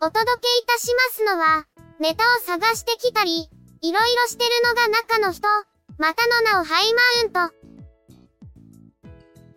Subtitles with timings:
[0.00, 1.66] お届けいたしますのは、
[1.98, 5.48] ネタを探してきたり、いろいろしてるのが中の人、
[5.98, 7.54] またの名をハイマウント。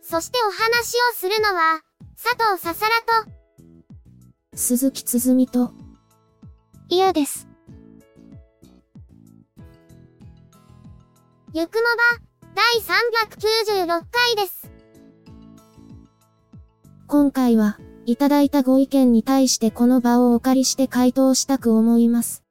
[0.02, 1.82] そしてお話をするのは、
[2.16, 3.32] 佐藤ささらと、
[4.56, 5.74] 鈴木つづみと、
[6.90, 7.48] 嫌です。
[11.54, 14.72] ゆくもば、第396回です。
[17.08, 22.44] 今回は、いただいたご意見に対してこの場をお借りして回答したく思います。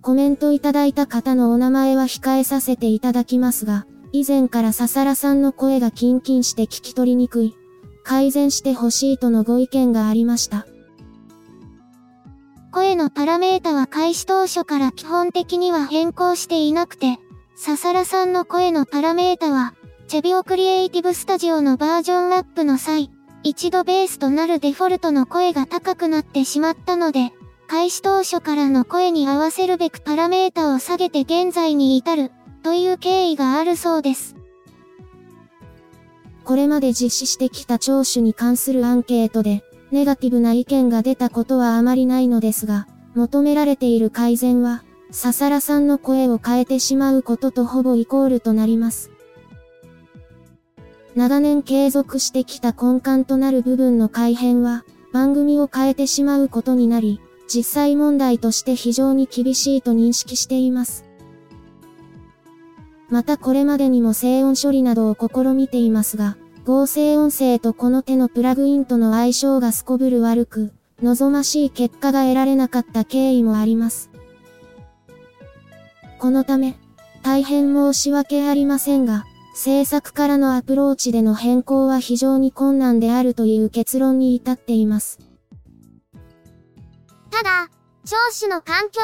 [0.00, 7.54] コメントいただいた方のお名前は控えさせていただきますが、以前からささらさんの声がキンキンして聞き取りにくい、
[8.02, 10.66] 改善してほしいとのご意見がありました。
[12.72, 17.18] 声のパラメータは開始当初から基本的には変更していなくて、
[17.54, 19.74] ささらさんの声のパラメータは、
[20.08, 23.10] チェビオクリエイティブスタジオのバージョンアップの際、
[23.44, 27.32] 一度ベースとなるデフォルトの声が高くなってしまったので、
[27.66, 32.30] 開始当初からの声に合わせるべくパラメータを下げて現在に至る、
[32.62, 34.36] という経緯があるそうです。
[36.44, 49.11] これまで実施してきた聴取に関するアンケートで、ネガティブな意見が出たことはあまりないのですが、求められている改善は、ささらさんの声を変えてしまうこととほぼイコールとなります。
[51.14, 61.04] 長年継続してきた根幹となる部分の改変は、番組を変えてしまうことになり、実際問題として非常に厳しいと認識しています。
[63.10, 70.72] またこれまでにも静音処理などを試みていますが、合成音声とこの手のプラグインとの相性がすこぶる悪く、
[71.02, 74.10] 望ましい結果が得られなかった経緯もあります。
[76.18, 76.76] このため、
[77.22, 85.18] 大変申し訳ありませんが、制作からのアプローチでの変更は非常に困難であるという結論に至っています。
[87.30, 87.68] ただ、
[88.04, 89.00] 聴取の環境、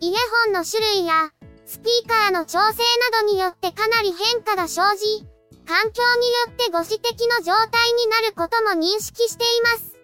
[0.00, 1.30] イヤホンの種類や、
[1.66, 5.26] スピーカーの調整などによってかなり変化が生じ、
[5.66, 9.94] 環境によってご指摘の状態になることも認識しています。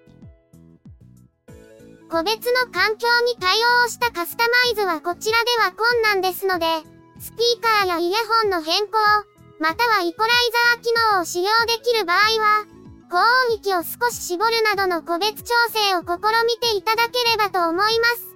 [2.10, 6.66] 個別の環境に対応したカスタマイズはこちらでは困難ですので、
[7.20, 8.98] スピーカーやイヤホンの変更、
[9.60, 10.31] またはイコライ
[10.75, 12.65] ザー機能を使用できる場合は、
[13.10, 13.19] 高
[13.50, 16.06] 音域を少し絞るなどの個別調整を試
[16.47, 18.31] みていただければと思います。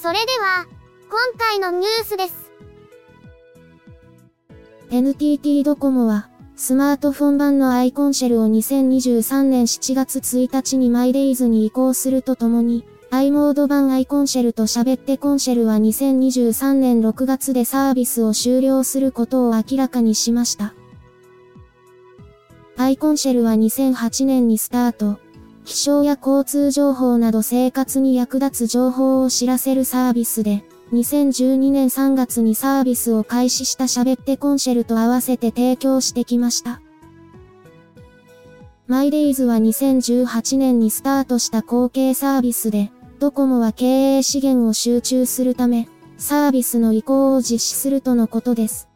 [0.00, 0.66] それでは、
[1.10, 2.52] 今回のニュースです。
[4.92, 6.30] NTT ドコモは、
[6.62, 20.74] スマートフォン版の iコンシェルを2023年7月1日に my daiz に移行するとともに、i モード版アイコンシェルと喋ってコンシェルは2023年6月でサービスを終了することを明らかにしました。
[22.76, 25.18] iコンシェルは2008年にスタート。
[25.64, 30.62] 気象や交通情報など生活に役立つ情報を知らせるサービスで、
[30.92, 36.80] 2012年3月にサービスを開始した喋ってコンシェルと合わせて提供してきました。
[38.88, 42.90] マイデイズは2018年にスタートした後継サービスで、
[43.20, 45.88] ドコモは経営資源を集中するため、
[46.18, 48.88] サービスの移行を実施するとのことです。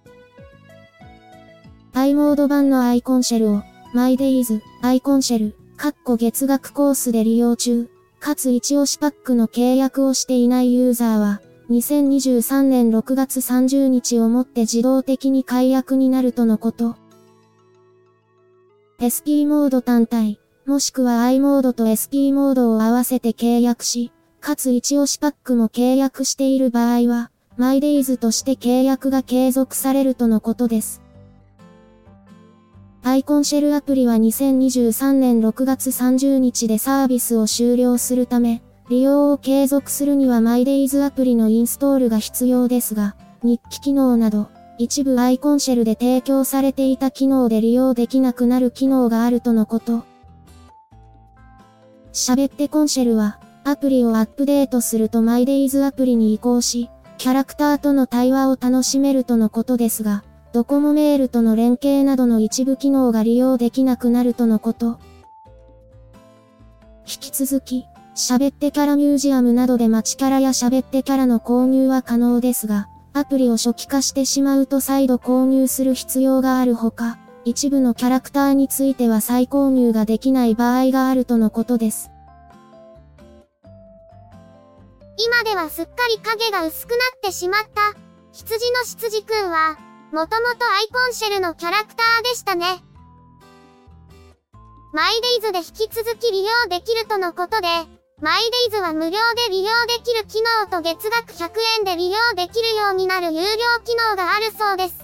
[1.92, 3.62] i モード版の iコンシェルを、
[3.92, 7.88] my daiz、iコンシェル、カッコ月額コースで利用中、
[8.18, 16.96] かつ一押しパックの契約をしていないユーザーは、2023年6月30日をもって自動的に解約になるとのこと。
[19.00, 31.00] SP モード単体、もしくは i モードと SP モードを合わせて契約し、かつ一押しパックも契約している場合は、マイデイズとして契約が継続されるとのことです。
[33.02, 50.02] アイコンシェルアプリは2023年6月30日でサービスを終了するため、利用を継続するには MyDays アプリのインストールが必要ですが、日記機能など、一部アイコンシェルで提供されていた機能で利用できなくなる機能があるとのこと。
[52.12, 64.98] 喋ってコンシェルは、アプリをアップデートすると MyDays アプリに移行し、キャラクターとの対話を楽しめるとのことですが、ドコモメールとの連携などの一部機能が利用できなくなるとのこと。
[67.06, 82.10] 引き続き、喋ってキャラミュージアムなどで街キャラや喋ってキャラの購入は可能ですが、アプリを初期化してしまうと再度購入する必要があるほか、一部のキャラクターについては再購入ができない場合があるとのことです。
[85.16, 87.98] 今ではすっかり影が薄くなってしまった、
[88.32, 89.76] 羊の羊くんは、
[90.12, 92.84] もともとアイコンシェルのキャラクターでしたね。
[94.92, 97.66] マイデイズで引き続き利用できるとのことで、
[98.24, 103.44] マイデイズは無料で利用できる機能と月額100円で利用できるようになる有料
[103.84, 104.96] 機能があるそうです。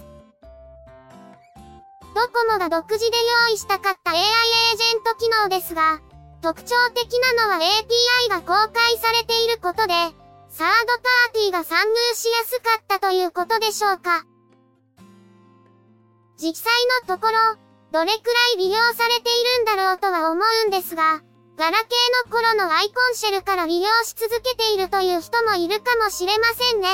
[2.15, 6.01] ドコモが独自で用意したかった AI エージェント機能ですが、
[6.41, 9.93] 特徴的なのは API が公開されていることで、
[10.49, 14.25] サードパーティーが参入しやすかったということでしょうか。
[16.39, 16.73] 実際
[17.05, 17.37] のところ、
[17.91, 21.21] どれくらい利用されているんだろうとは思うんですが、
[21.57, 26.87] ガラケーの頃のアイコンシェルから利用し続けているという人もいるかもしれませんね。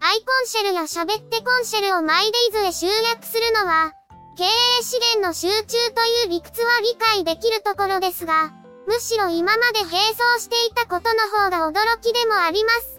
[0.00, 3.92] アイコンシェルや喋ってコンシェルをマイデイズへ集約するのは、
[4.36, 8.52] 経営資源の集中という理屈は理解できるところですが、
[8.86, 12.93] むしろ今まで並走していたことの方が驚きでもあります。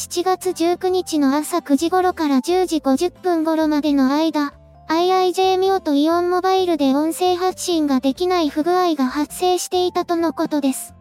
[0.00, 4.54] 7月19日の朝9時頃から10時50分頃までの間、
[4.88, 10.94] IIJ ミオとイオンモバイルで音声発信ができない不具合が発生していたとのことです。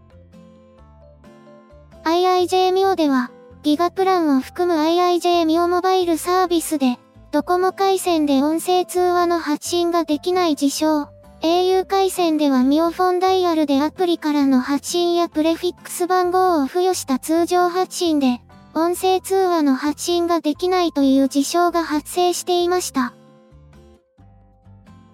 [2.04, 3.32] IIJ ミオでは、
[3.64, 6.98] ギガプランを含む IIJ ミオモバイルサービスで、
[7.32, 11.08] ドコモ回線で音声通話の発信ができない事象。
[11.42, 18.42] au 回線ではミオフォンダイヤルでアプリからの発信やプレフィックス番号を付与した通常発信で、
[18.80, 23.14] 音声通話の発信ができないという事象が発生していました。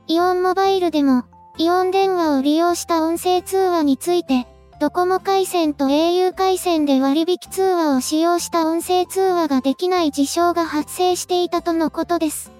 [0.07, 1.23] イオンモバイルでも、
[1.57, 4.45] イオン電話を利用した音声通話について、
[4.79, 12.51] ドコモ回線と au 回線で割引通話を使用した音声通話ができない事象が発生していたとのことです。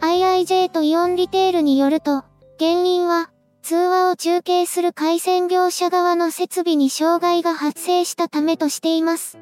[0.00, 2.24] IIJ とイオンリテールによると、
[2.58, 3.30] 原因は、
[3.66, 9.40] 通話を中継する回線業者側の設備に障害が発生したためとしています。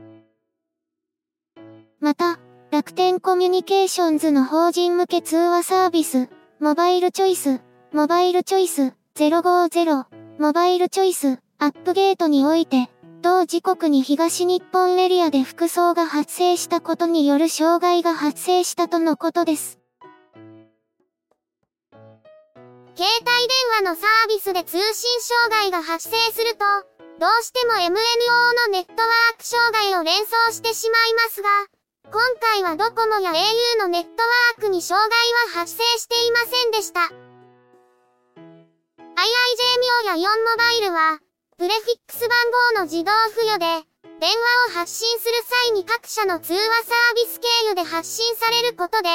[2.00, 2.38] また、
[2.70, 7.60] 楽天コミュニケーションズの法人向け通話サービス、モバイルチョイス、
[7.92, 10.06] モバイルチョイス050、
[10.38, 12.88] モバイルチョイス、アップゲートにおいて、
[13.20, 19.83] 同時刻に東日本エリアで服装が発生したことによる障害が発生したとのことです。
[22.94, 25.20] 携帯電話のサービスで通信
[25.50, 26.62] 障害が発生すると、
[27.18, 27.98] どうしても MNO の
[28.70, 31.48] ネットワーク障害を連想してしまいますが、
[32.06, 33.34] 今回はドコモや au
[33.80, 35.18] のネットワークに障害
[35.50, 37.00] は発生していませんでした。
[37.00, 37.10] IIJ
[39.80, 41.18] ミオや4モバイルは、
[41.58, 42.38] プレフィックス番
[42.74, 43.66] 号の自動付与で、
[44.20, 44.36] 電話
[44.70, 45.32] を発信する
[45.66, 49.08] 際に各社の通話サービス経由で発信されることで、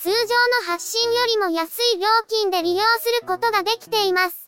[0.00, 4.46] 通常の発信よりも安い料金で利用することができています。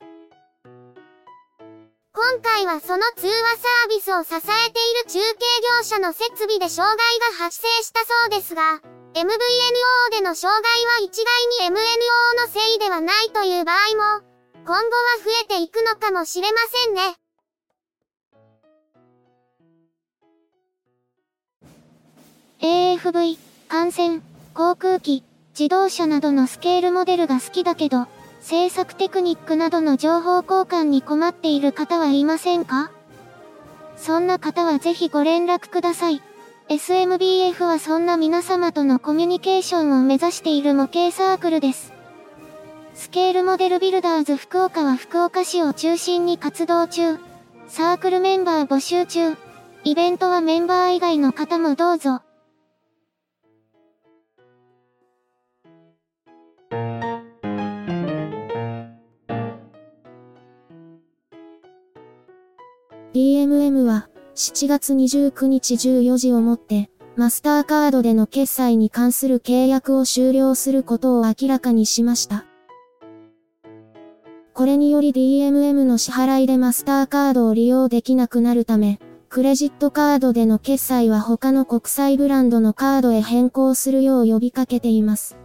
[2.13, 5.41] 今回はその通話サービスを支えている中継
[5.79, 8.81] 業者の設備で障害が発生したそうですが、
[9.15, 9.27] MVNO
[10.13, 11.81] での障害は一概に MNO
[12.43, 14.25] のせいではないという場合も、
[14.65, 14.85] 今後は
[15.25, 17.17] 増えていくのかもしれませんね。
[22.61, 23.37] AFV、
[23.69, 24.21] 感染、
[24.55, 25.25] 航空機、
[25.61, 28.07] 自動車などのスケールモデルが好きだけど、
[28.41, 32.91] 制作テクニックなどの情報交換に困っている方はいませんか？
[33.99, 36.23] そんな方はぜひご連絡ください。
[36.71, 41.93] SMBF はそんな皆様とのコミュニケーションを目指している模型サークルです。
[42.95, 47.19] スケールモデルビルダーズ福岡は福岡市を中心に活動中。
[47.69, 49.37] サークルメンバー募集中。
[49.85, 52.23] イベントはメンバー以外の方もどうぞ。
[63.13, 72.47] DMM は7月29日14時をもってマスターカードでの決済に関する契約を終了することを明らかにしました。
[74.55, 85.37] これにより DMM の支払いでマスターカードを利用できなくなるため、クレジットカードでの決済は他の国際ブランドのカードへ変更するよう呼びかけています。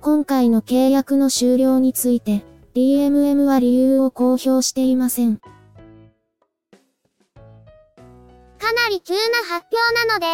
[0.00, 2.44] 今回の契約の終了について、
[2.74, 5.40] DMM は理由を公表していません。
[8.66, 10.26] かなり急な発表なので、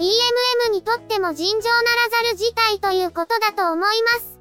[0.00, 4.38] DMM にとっても尋常ならざる事態ということだと思います。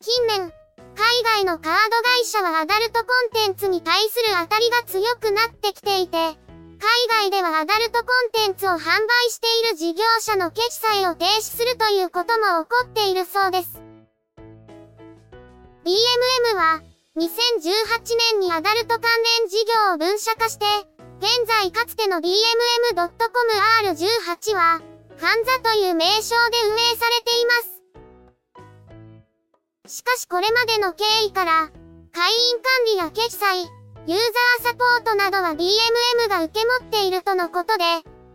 [0.00, 0.50] 近年、
[0.96, 6.38] 海外のカード会社はアダルトコンテンツに対する当たりが強くなってきていて、海
[7.28, 8.80] 外ではアダルトコンテンツを販売
[9.28, 13.78] している事業者の決済を停止するということも起こっているそうです。
[15.84, 16.80] DMM は、
[17.18, 17.20] 2018
[18.32, 19.02] 年にアダルト関
[19.40, 20.64] 連事業を分社化して、
[21.18, 24.82] 現在かつての DMM.com-R18 は、
[25.18, 27.52] カンザという名称で運営されていま
[29.86, 29.96] す。
[29.96, 31.70] しかしこれまでの経緯から、
[32.12, 33.62] 会員管理や決済、
[34.06, 37.84] ユーザーサポートなどは DMM が受け持っているとのことで、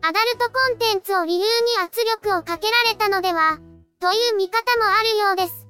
[0.02, 1.46] アダルトコンテンツを理由に
[1.84, 3.60] 圧力をかけられたのでは、
[4.00, 5.68] という見方もあるようです。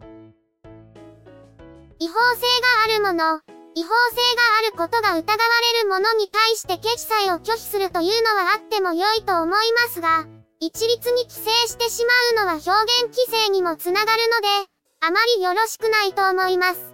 [1.99, 3.41] 違法性があるもの、
[3.73, 5.39] 違法性があることが疑わ
[5.73, 10.25] れるものに対して決済を拒否するというのはあっても良いと思いますが、
[10.59, 12.69] 一律に規制してしまうのは表
[13.03, 16.93] 現規制にもつながるので、あまりよろしくないと思います。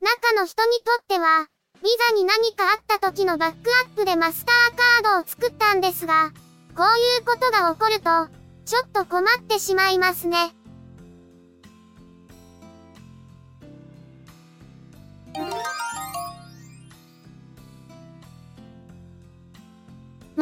[0.00, 1.46] 中の人にとっては、
[1.82, 6.32] ビザに何かあった時のバックアップでマスターカードを作ったんですが、
[6.76, 8.28] こういうことが起こると、
[8.66, 10.54] ちょっと困ってしまいますね。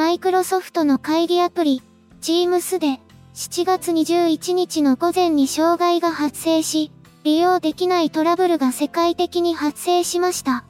[0.03, 1.81] マイクロソフトの会議アプリ、
[2.21, 2.99] Teams で、
[3.35, 6.91] 7月21日の午前に障害が発生し、
[7.23, 10.65] 利用できないトラブルが世界的に発生しました。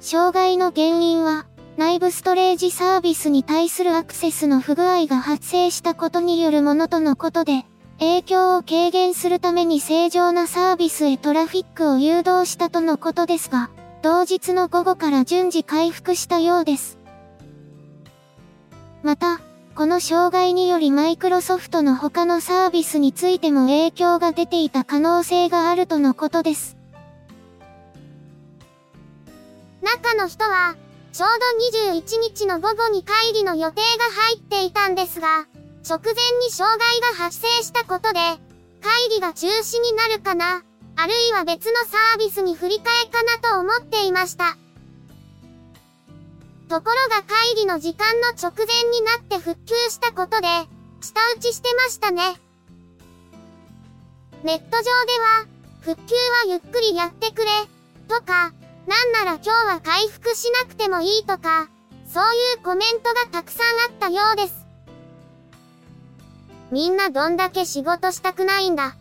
[0.00, 1.46] 障害の原因は、
[1.76, 7.64] 内部ストレージサービスに対するアクセスの不具合が発生したことによるものとのことで、
[8.00, 13.70] 影響を軽減するために正常なサービスへトラフィックを誘導したとのことですが、
[14.02, 16.98] 同日の午後から順次回復したようです。
[19.02, 19.40] また、
[19.74, 26.76] この障害によりマイクロソフトの他のサービスについても影響が出ていた可能性があるとのことです。
[29.82, 30.76] 中の人は、
[31.12, 31.28] ちょう
[31.90, 35.46] ど21日の午後に会議の予定が入っていたんですが、
[35.88, 38.20] 直前に障害が発生したことで、
[38.82, 40.62] 会議が中止になるかな、
[40.96, 44.56] あるいは別のサービスに振り替えかなと思っていました。
[46.70, 50.46] ところが会議の時間の直前になって復旧したことで、
[51.00, 52.22] 下打ちしてましたね。
[54.44, 55.46] ネット上では、
[55.80, 57.50] 復旧はゆっくりやってくれ、
[58.06, 58.52] とか、
[58.86, 61.68] なんなら今日は回復しなくてもいいとか、
[62.06, 64.64] そういうコメントがたくさんあったようです。
[66.70, 68.94] みんなどんだけ仕事したくないんだ。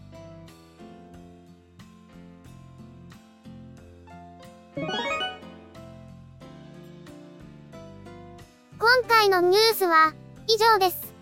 [8.82, 10.14] 今回のニュースは
[10.48, 11.14] 以上です。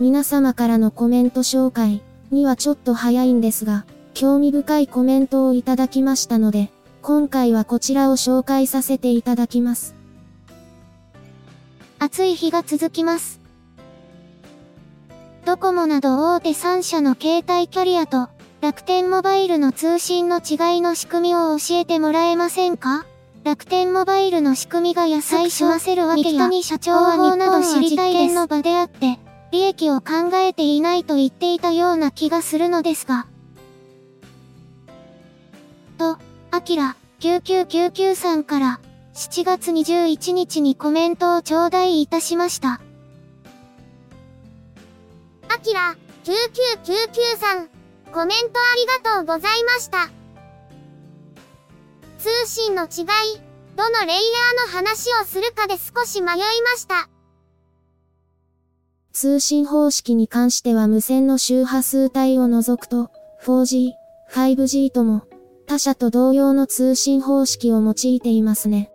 [0.00, 6.72] 皆様からのコメント紹介にはちょっと早いんですが、興味深いコメントをいただきましたので、
[7.02, 9.94] 今回はこちらを紹介させていただきます。
[12.00, 13.40] 暑い日が続きます。
[15.44, 18.28] ドコモなど大手3社の携帯キャリアと
[18.60, 23.06] 楽天モバイルの通信の違いの仕組みを教えてもらえませんか？
[23.46, 29.20] 楽天モバイルの仕組みが野菜しわせるわけや、に社長は日本など知りたい点の場であって、
[29.52, 33.28] 利益を考えていないと言っていたような気がするのですが。
[35.96, 36.18] と、
[36.50, 38.80] アキラ、9999さんから、
[39.14, 42.80] 7月21日にコメントを頂戴いたしました。
[45.48, 47.68] アキラ、9999さん、
[48.12, 50.15] コメントありがとうございました。
[52.26, 53.40] 通信の違い、
[53.76, 57.08] どのレイヤーの話をするかで少し迷いました。
[59.12, 63.12] 通信方式に関しては無線の周波数帯を除くと、
[63.44, 63.92] 4G、
[64.32, 65.22] 5G とも、
[65.68, 68.90] 他社と同様の通信方式を用いていますね。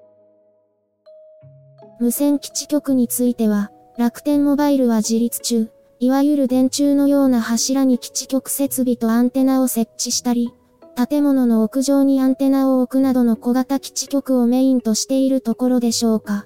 [2.02, 10.54] 無線基地局については、楽天モバイルは自立中、いわゆる電柱のような柱に基地局設備とアンテナを設置したり、
[10.96, 16.46] 建物の屋上にアンテナを置くなどの小型基地局をメインとしているところでしょうか。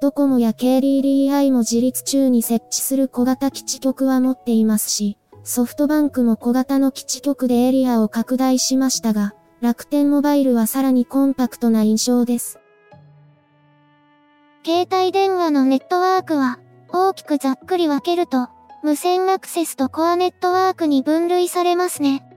[0.00, 12.58] ドコモや KDDI も自立中に設置する小型基地局は持っていますし、ソフトバンクも小型の基地局でエリアを拡大しましたが、楽天モバイルはさらにコンパクトな印象です。
[14.64, 16.60] 携帯電話のネットワークは、
[16.92, 18.48] 大きくざっくり分けると、
[18.82, 22.29] 無線アクセスとコアネットワークに分類されますね。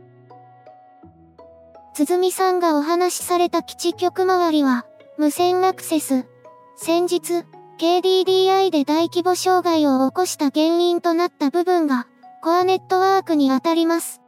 [1.93, 4.85] つづみさんがお話しされた基地局周りは、
[5.19, 6.25] 無線アクセス。
[6.75, 7.45] 先日、
[7.77, 12.07] KDDI で大規模障害を起こした原因となった部分が、
[12.41, 14.21] コアネットワークにあたります。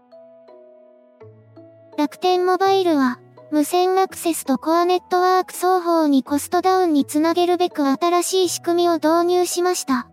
[1.97, 3.19] 楽天モバイルは、
[3.49, 10.07] 無線アクセスとコアネットワーク双方にコストダウンにつなげるべく新しい仕組みを導入しました。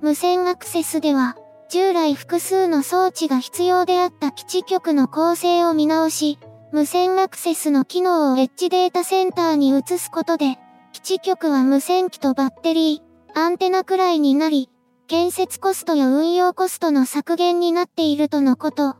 [0.00, 1.36] 無線アクセスでは、
[1.72, 6.38] 従来複数の装置が必要であった基地局の構成を見直し、
[6.70, 10.58] 無線アクセスの機能をエッジデータセンターに移すことで、
[10.92, 14.68] 基地局は無線機とバッテリー、アンテナくらいになり、
[15.06, 18.96] 建設コストや運用コストの削減になっているとのこと。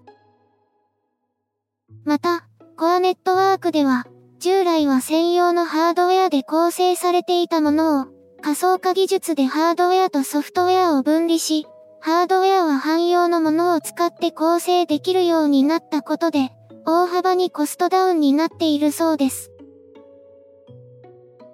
[2.06, 2.46] また、
[2.78, 4.06] コアネットワークでは、
[4.38, 8.06] 従来は専用のハードウェアで構成されていたものを、
[8.40, 11.66] 仮想化技術でハードウェアとソフトウェアを分離し、
[12.04, 16.50] ハードウェアは汎用のものを使って構成できるようになったことで、
[16.84, 19.52] 大幅にコストダウンになっているそうです。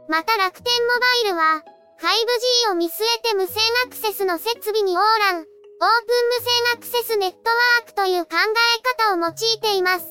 [0.08, 1.62] また楽天モバイルは、
[2.00, 10.06] 5G を見据えて無線アクセスの設備にオーラン、オープン無線アクセスネットワークという考え方を用いています。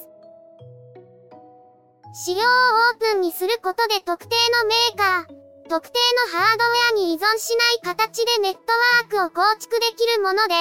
[2.14, 6.00] 仕様をオープンにすることで特定のメーカー、特定
[6.34, 10.56] のハードウェアに依存しない形でネットワークを構築できるもので、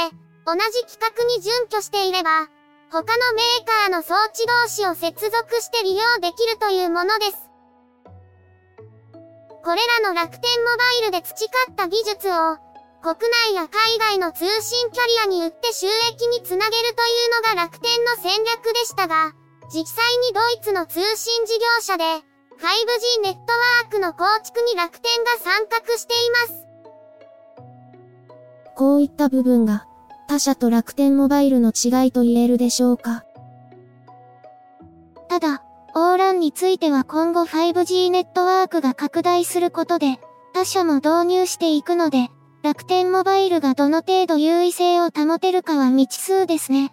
[0.44, 2.48] 同じ規格に準拠していれば、
[2.90, 7.36] 他のメーカーの装置同士を接続して利用できるというものです。
[9.64, 12.58] これらの楽天モバイルで培った技術を、
[13.02, 19.32] 国内や海外の通信キャリアに売って収益につなげるというのが楽天の戦略でしたが、
[19.72, 22.04] 実際にドイツの通信事業者で、
[22.58, 26.16] 5G ネットワークの構築に楽天が参画してい
[26.48, 26.66] ます。
[28.74, 29.86] こういった部分が、
[30.26, 33.24] 他社と楽天モバイルの違いと言えるでしょうか？
[35.28, 35.62] ただ、
[35.94, 40.18] オーランについては今後 5G ネットワークが拡大することで、
[40.54, 42.28] 他社も導入していくので、
[42.62, 46.92] 楽天モバイルがどの程度優位性を保てるかは未知数ですね。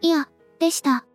[0.00, 0.28] いや、
[0.60, 1.07] でした。